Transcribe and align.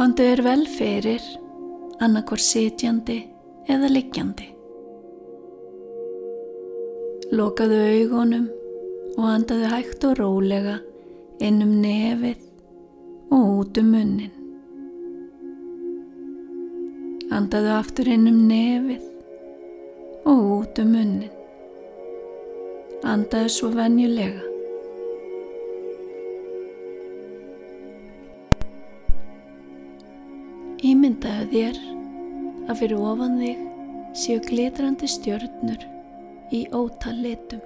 Kondu 0.00 0.24
er 0.24 0.40
vel 0.40 0.62
fyrir, 0.64 1.20
annarkor 2.00 2.40
sitjandi 2.40 3.18
eða 3.68 3.90
liggjandi. 3.92 4.46
Lokaðu 7.36 7.82
augunum 7.98 8.46
og 9.18 9.28
andaðu 9.28 9.68
hægt 9.74 10.08
og 10.08 10.16
rólega 10.22 10.78
inn 11.44 11.60
um 11.66 11.76
nefið 11.84 12.40
og 13.28 13.44
út 13.58 13.84
um 13.84 13.92
munnin. 13.92 14.32
Andaðu 17.28 17.76
aftur 17.76 18.08
inn 18.16 18.24
um 18.32 18.42
nefið 18.48 19.04
og 20.24 20.46
út 20.62 20.80
um 20.80 20.94
munnin. 20.96 21.34
Andaðu 23.04 23.58
svo 23.60 23.76
venjulega. 23.76 24.49
Ímyndaðu 31.10 31.46
þér 31.50 31.78
að 32.70 32.76
fyrir 32.78 33.00
ofan 33.02 33.32
þig 33.40 33.62
séu 34.14 34.40
glitrandi 34.44 35.08
stjörnur 35.10 35.80
í 36.54 36.60
ótal 36.70 37.16
litum. 37.18 37.64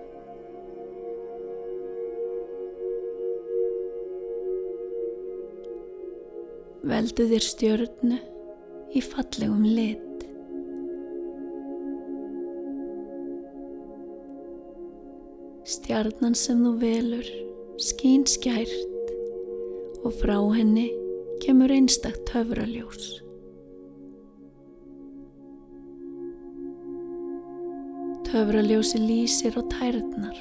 Veldu 6.88 7.27
þér 7.35 7.45
stjörnu 7.45 8.16
í 8.97 9.02
fallegum 9.05 9.66
lit. 9.69 10.24
Stjarnan 15.68 16.33
sem 16.33 16.65
þú 16.65 16.73
velur 16.80 17.29
skín 17.77 18.24
skært 18.24 19.13
og 20.01 20.16
frá 20.23 20.38
henni 20.57 20.88
kemur 21.45 21.68
einstakt 21.77 22.33
höfraljós. 22.33 23.24
Höfraljósi 28.35 28.99
lýsir 28.99 29.54
á 29.54 29.63
tærnar, 29.71 30.38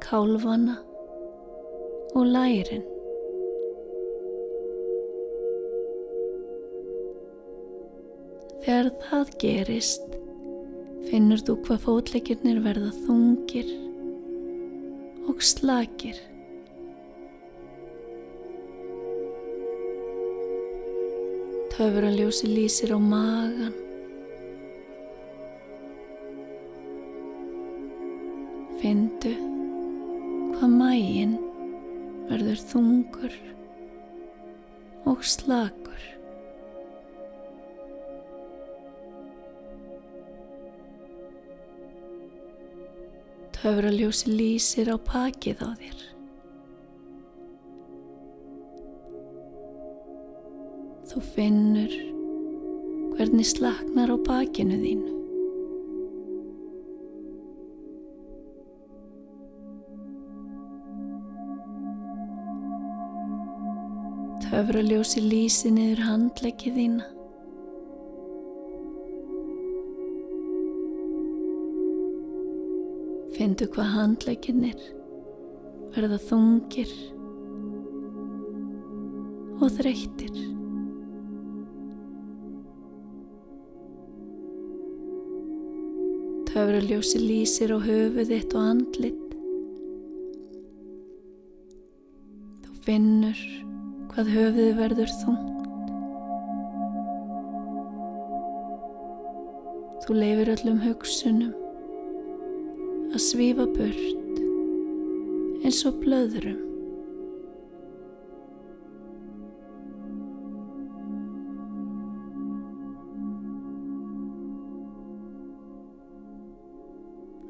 kálvana 0.00 0.78
og 2.16 2.24
lærin. 2.24 2.86
Þegar 8.64 8.88
það 9.02 9.34
gerist, 9.42 10.06
finnur 11.10 11.42
þú 11.44 11.56
hvað 11.66 11.82
fótleikirnir 11.84 12.62
verða 12.64 12.94
þungir 13.02 13.68
og 15.28 15.44
slakir. 15.44 16.16
Töfraljósi 21.76 22.48
lýsir 22.54 22.96
á 22.96 22.98
magan. 22.98 23.76
Findu 28.78 29.32
hvað 30.54 30.70
mægin 30.70 31.32
verður 32.28 32.60
þungur 32.70 33.34
og 35.10 35.24
slakur. 35.26 36.04
Töfraljósi 43.58 44.30
lýsir 44.38 44.92
á 44.94 44.96
pakið 45.10 45.66
á 45.66 45.70
þér. 45.82 46.00
Þú 51.10 51.28
finnur 51.34 52.00
hvernig 53.18 53.54
slaknar 53.56 54.14
á 54.14 54.16
bakinu 54.22 54.78
þínu. 54.78 55.17
Töfraljósi 64.48 65.20
lýsi 65.20 65.68
niður 65.68 65.98
handleggi 66.06 66.70
þína. 66.72 67.04
Findu 73.36 73.68
hvað 73.74 73.90
handlegginir 73.92 74.86
verða 75.92 76.16
þungir 76.30 76.94
og 79.60 79.68
þreyttir. 79.76 80.40
Töfraljósi 86.48 87.20
lýsir 87.20 87.76
á 87.76 87.78
höfuð 87.84 88.32
þitt 88.32 88.56
og 88.56 88.68
andlit. 88.72 89.40
Þú 92.64 92.82
finnur 92.88 93.48
hvað 94.18 94.30
höfuð 94.34 94.70
verður 94.74 95.10
þungt. 95.14 95.90
Þú 100.02 100.16
leifir 100.16 100.48
öllum 100.56 100.80
hugsunum 100.82 101.52
að 103.12 103.22
svífa 103.22 103.68
burt 103.76 104.42
eins 105.62 105.84
og 105.86 106.02
blöðrum. 106.02 106.58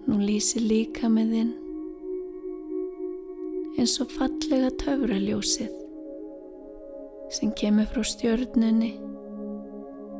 Nú 0.05 0.21
lýsi 0.21 0.61
líka 0.69 1.09
með 1.09 1.37
þinn 1.39 1.59
eins 3.81 4.01
og 4.05 4.13
fallega 4.21 4.77
töfraljósið 4.85 5.88
sem 7.31 7.53
kemur 7.53 7.89
frá 7.91 8.05
stjörnunni 8.07 8.95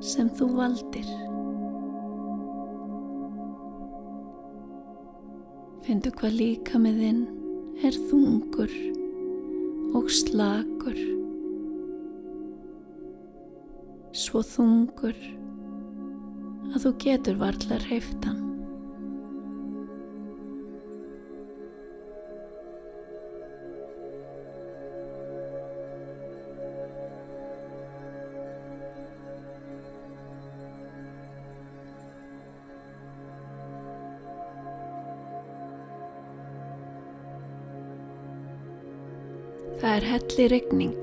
sem 0.05 0.29
þú 0.39 0.49
valdir. 0.59 1.09
Findu 5.87 6.13
hvað 6.19 6.37
líka 6.37 6.81
með 6.83 7.01
þinn 7.03 7.23
er 7.87 7.97
þungur 8.11 8.75
og 9.97 10.11
slakur. 10.13 10.99
Svo 14.13 14.43
þungur 14.45 15.17
að 16.75 16.83
þú 16.85 16.95
getur 17.07 17.41
varla 17.41 17.81
hreiftan. 17.87 18.48
Það 39.79 39.93
er 39.95 40.05
helli 40.11 40.45
regning. 40.51 40.95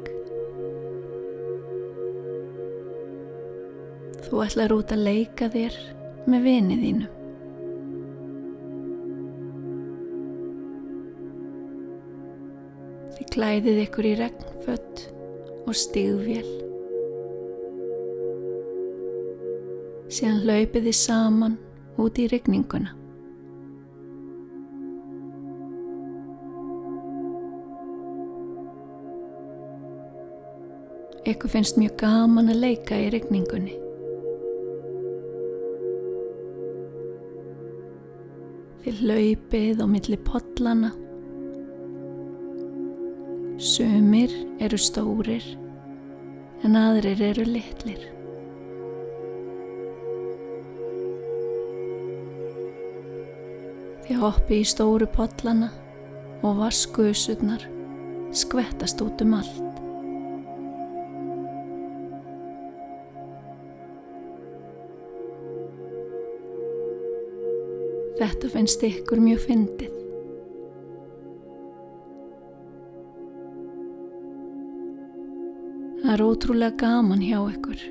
Þú 4.26 4.42
ætlar 4.44 4.74
út 4.76 4.90
að 4.92 5.06
leika 5.06 5.48
þér 5.54 5.78
með 6.28 6.42
vinið 6.50 6.82
þínu. 6.84 7.08
Þið 13.16 13.32
klæðið 13.38 13.82
ykkur 13.86 14.10
í 14.10 14.14
regnfött 14.26 15.06
og 15.64 15.80
stígvél. 15.86 16.52
Síðan 20.12 20.44
hlaupið 20.44 20.92
þið 20.92 21.00
saman 21.06 21.58
út 21.96 22.20
í 22.20 22.28
regninguna. 22.36 23.05
Ekkur 31.26 31.50
finnst 31.50 31.80
mjög 31.82 31.96
gaman 32.04 32.52
að 32.54 32.60
leika 32.62 32.98
í 33.02 33.08
regningunni. 33.10 33.74
Þið 38.86 39.00
hlaupið 39.02 39.82
á 39.82 39.86
milli 39.90 40.20
pollana. 40.28 40.92
Sumir 43.58 44.38
eru 44.62 44.78
stórir 44.78 45.48
en 46.62 46.78
aðrir 46.78 47.26
eru 47.32 47.50
litlir. 47.50 48.06
Þið 54.06 54.22
hoppi 54.22 54.62
í 54.62 54.70
stóru 54.70 55.10
pollana 55.10 55.74
og 56.46 56.62
vaskuðsugnar 56.62 57.66
skvettast 58.30 59.02
út 59.02 59.26
um 59.26 59.40
allt. 59.42 59.65
Þetta 68.16 68.48
finnst 68.48 68.84
ykkur 68.88 69.20
mjög 69.20 69.42
fyndið. 69.44 69.96
Það 76.06 76.14
er 76.14 76.22
ótrúlega 76.22 76.78
gaman 76.80 77.24
hjá 77.26 77.40
ykkur. 77.42 77.82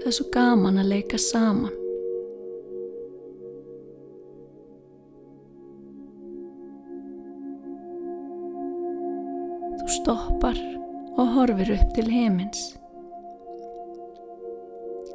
Það 0.00 0.08
er 0.08 0.16
svo 0.16 0.26
gaman 0.34 0.80
að 0.80 0.90
leika 0.94 1.20
saman. 1.20 1.76
Þú 9.76 9.94
stoppar 10.00 10.58
og 11.20 11.34
horfir 11.36 11.76
upp 11.76 11.94
til 11.94 12.08
heimins. 12.08 12.79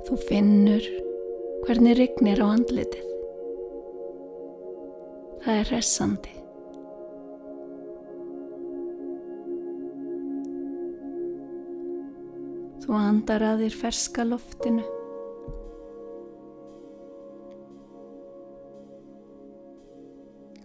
Þú 0.06 0.16
finnur 0.22 0.86
hvernig 1.66 1.96
rignir 1.98 2.38
á 2.38 2.46
andlitið. 2.46 3.06
Það 5.42 5.56
er 5.62 5.72
hressandi. 5.72 6.34
Þú 12.86 13.00
andar 13.00 13.48
að 13.50 13.66
þér 13.66 13.80
ferska 13.82 14.28
loftinu. 14.30 14.86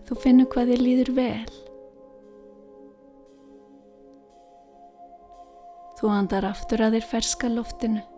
Þú 0.04 0.20
finnur 0.20 0.52
hvað 0.52 0.74
þér 0.74 0.86
líður 0.90 1.14
vel. 1.16 1.58
Þú 5.96 6.16
andar 6.20 6.52
aftur 6.52 6.84
að 6.84 7.00
þér 7.00 7.12
ferska 7.16 7.56
loftinu 7.56 8.08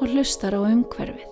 og 0.00 0.08
hlustar 0.08 0.56
á 0.56 0.60
umhverfið. 0.64 1.28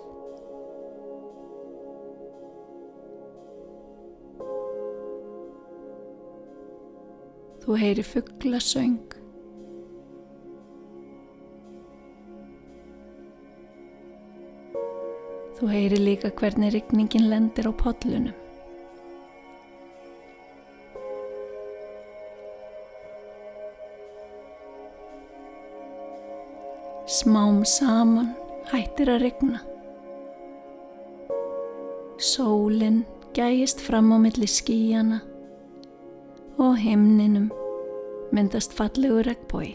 Þú 7.69 7.77
heyri 7.77 8.03
fugglasöng. 8.05 8.99
Þú 15.59 15.67
heyri 15.69 15.99
líka 15.99 16.31
hvernig 16.31 16.73
rigningin 16.73 17.27
lendir 17.29 17.67
á 17.67 17.73
podlunum. 17.75 18.37
Smám 27.09 27.65
saman 27.65 28.38
hættir 28.69 29.09
að 29.09 29.23
regna. 29.23 29.61
Sólinn 32.19 33.03
gæjist 33.33 33.81
fram 33.81 34.11
á 34.13 34.17
milli 34.21 34.47
skíjana 34.49 35.21
og 36.59 36.77
himninum 36.77 37.49
myndast 38.35 38.75
fallegu 38.77 39.23
regnbói. 39.25 39.73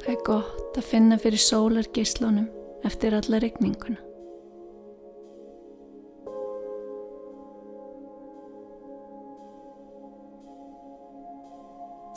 Það 0.00 0.14
er 0.16 0.22
gott 0.26 0.78
að 0.80 0.88
finna 0.90 1.18
fyrir 1.20 1.44
sólargislunum 1.44 2.48
eftir 2.88 3.14
alla 3.14 3.38
regninguna. 3.44 4.09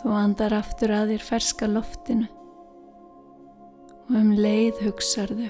Þú 0.04 0.16
andar 0.20 0.54
aftur 0.58 0.92
að 0.92 1.14
þér 1.14 1.22
ferska 1.24 1.68
loftinu 1.72 2.26
og 4.04 4.18
um 4.20 4.34
leið 4.36 4.82
hugsarðu 4.84 5.48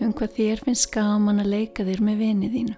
um 0.00 0.14
hvað 0.16 0.38
þér 0.38 0.62
finnst 0.64 0.88
gaman 0.94 1.42
að 1.42 1.50
leika 1.52 1.84
þér 1.84 2.00
með 2.06 2.22
vinið 2.24 2.54
þínu. 2.56 2.76